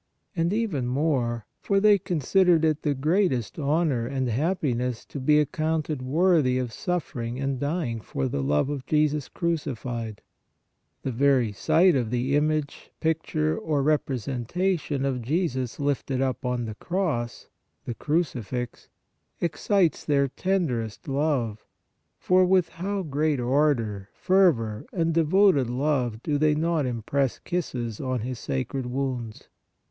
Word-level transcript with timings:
And 0.35 0.51
even 0.51 0.87
more, 0.87 1.45
for 1.59 1.79
they 1.79 1.99
considered 1.99 2.65
it 2.65 2.81
the 2.81 2.95
greatest 2.95 3.59
honor 3.59 4.07
and 4.07 4.27
happiness 4.29 5.05
to 5.05 5.19
be 5.19 5.37
accounted 5.37 6.01
worthy 6.01 6.57
of 6.57 6.73
suffering 6.73 7.39
and 7.39 7.59
dying 7.59 8.01
for 8.01 8.27
the 8.27 8.41
love 8.41 8.67
of 8.71 8.83
Jesus 8.87 9.29
crucified! 9.29 10.23
The 11.03 11.11
very 11.11 11.51
sight 11.51 11.95
of 11.95 12.09
the 12.09 12.35
image, 12.35 12.89
picture 12.99 13.55
or 13.55 13.83
representa 13.83 14.79
tion 14.79 15.05
of" 15.05 15.21
Jesus 15.21 15.79
lifted 15.79 16.19
up 16.19 16.47
on 16.47 16.65
the 16.65 16.73
cross," 16.73 17.47
THE 17.85 17.93
CRUCI 17.93 18.41
FIX, 18.41 18.89
excites 19.39 20.03
their 20.03 20.27
tenderest 20.29 21.07
love, 21.07 21.63
for 22.17 22.43
with 22.43 22.69
how 22.69 23.03
great 23.03 23.39
ardor, 23.39 24.09
fervor 24.13 24.83
and 24.91 25.13
devoted 25.13 25.69
love 25.69 26.23
do 26.23 26.39
they 26.39 26.55
not 26.55 26.87
impress 26.87 27.37
kisses 27.37 27.99
on 28.01 28.21
His 28.21 28.39
sacred 28.39 28.87
wounds 28.87 29.47